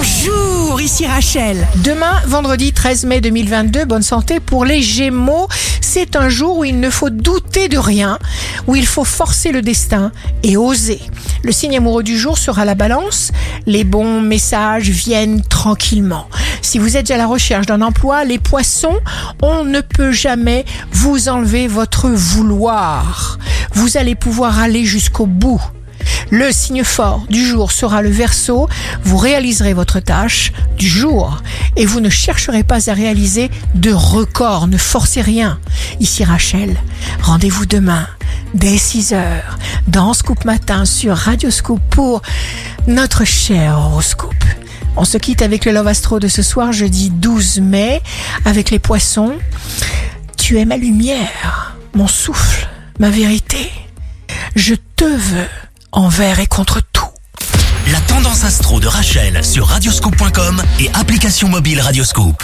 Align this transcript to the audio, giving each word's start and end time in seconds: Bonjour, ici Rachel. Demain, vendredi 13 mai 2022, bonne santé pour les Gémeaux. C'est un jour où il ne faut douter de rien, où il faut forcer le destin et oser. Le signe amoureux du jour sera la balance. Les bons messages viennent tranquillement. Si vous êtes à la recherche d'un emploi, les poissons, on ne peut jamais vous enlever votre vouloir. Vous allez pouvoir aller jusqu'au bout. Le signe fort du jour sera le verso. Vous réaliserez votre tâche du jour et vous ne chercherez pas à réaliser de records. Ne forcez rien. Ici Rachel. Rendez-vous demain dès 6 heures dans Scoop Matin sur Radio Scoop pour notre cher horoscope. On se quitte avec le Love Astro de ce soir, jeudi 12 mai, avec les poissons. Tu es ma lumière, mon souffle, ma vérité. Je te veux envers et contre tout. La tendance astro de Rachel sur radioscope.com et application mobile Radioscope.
Bonjour, 0.00 0.80
ici 0.80 1.06
Rachel. 1.06 1.68
Demain, 1.84 2.22
vendredi 2.26 2.72
13 2.72 3.04
mai 3.04 3.20
2022, 3.20 3.84
bonne 3.84 4.02
santé 4.02 4.40
pour 4.40 4.64
les 4.64 4.80
Gémeaux. 4.80 5.46
C'est 5.82 6.16
un 6.16 6.30
jour 6.30 6.56
où 6.56 6.64
il 6.64 6.80
ne 6.80 6.88
faut 6.88 7.10
douter 7.10 7.68
de 7.68 7.76
rien, 7.76 8.18
où 8.66 8.76
il 8.76 8.86
faut 8.86 9.04
forcer 9.04 9.52
le 9.52 9.60
destin 9.60 10.10
et 10.42 10.56
oser. 10.56 11.02
Le 11.42 11.52
signe 11.52 11.76
amoureux 11.76 12.02
du 12.02 12.16
jour 12.16 12.38
sera 12.38 12.64
la 12.64 12.74
balance. 12.74 13.30
Les 13.66 13.84
bons 13.84 14.22
messages 14.22 14.88
viennent 14.88 15.42
tranquillement. 15.42 16.28
Si 16.62 16.78
vous 16.78 16.96
êtes 16.96 17.10
à 17.10 17.18
la 17.18 17.26
recherche 17.26 17.66
d'un 17.66 17.82
emploi, 17.82 18.24
les 18.24 18.38
poissons, 18.38 19.00
on 19.42 19.64
ne 19.64 19.82
peut 19.82 20.12
jamais 20.12 20.64
vous 20.92 21.28
enlever 21.28 21.68
votre 21.68 22.08
vouloir. 22.08 23.38
Vous 23.74 23.98
allez 23.98 24.14
pouvoir 24.14 24.60
aller 24.60 24.86
jusqu'au 24.86 25.26
bout. 25.26 25.60
Le 26.30 26.52
signe 26.52 26.84
fort 26.84 27.24
du 27.28 27.44
jour 27.44 27.72
sera 27.72 28.02
le 28.02 28.10
verso. 28.10 28.68
Vous 29.02 29.16
réaliserez 29.16 29.74
votre 29.74 29.98
tâche 29.98 30.52
du 30.78 30.86
jour 30.86 31.42
et 31.76 31.86
vous 31.86 32.00
ne 32.00 32.08
chercherez 32.08 32.62
pas 32.62 32.88
à 32.88 32.94
réaliser 32.94 33.50
de 33.74 33.92
records. 33.92 34.68
Ne 34.68 34.76
forcez 34.76 35.22
rien. 35.22 35.58
Ici 35.98 36.22
Rachel. 36.22 36.76
Rendez-vous 37.22 37.66
demain 37.66 38.06
dès 38.54 38.78
6 38.78 39.12
heures 39.12 39.58
dans 39.88 40.14
Scoop 40.14 40.44
Matin 40.44 40.84
sur 40.84 41.16
Radio 41.16 41.50
Scoop 41.50 41.80
pour 41.90 42.22
notre 42.86 43.24
cher 43.24 43.78
horoscope. 43.78 44.34
On 44.96 45.04
se 45.04 45.18
quitte 45.18 45.42
avec 45.42 45.64
le 45.64 45.72
Love 45.72 45.88
Astro 45.88 46.20
de 46.20 46.28
ce 46.28 46.42
soir, 46.42 46.72
jeudi 46.72 47.10
12 47.10 47.60
mai, 47.60 48.02
avec 48.44 48.70
les 48.70 48.78
poissons. 48.78 49.34
Tu 50.36 50.58
es 50.58 50.64
ma 50.64 50.76
lumière, 50.76 51.76
mon 51.94 52.06
souffle, 52.06 52.68
ma 52.98 53.10
vérité. 53.10 53.70
Je 54.56 54.74
te 54.96 55.04
veux 55.04 55.48
envers 55.92 56.40
et 56.40 56.46
contre 56.46 56.80
tout. 56.92 57.06
La 57.90 58.00
tendance 58.00 58.44
astro 58.44 58.80
de 58.80 58.86
Rachel 58.86 59.44
sur 59.44 59.66
radioscope.com 59.66 60.62
et 60.78 60.90
application 60.94 61.48
mobile 61.48 61.80
Radioscope. 61.80 62.42